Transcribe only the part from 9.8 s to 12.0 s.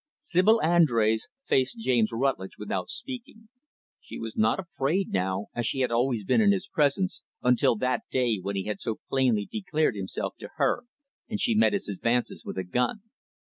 himself to her and she met his